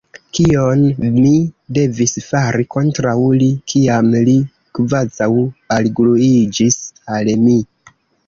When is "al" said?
7.19-7.33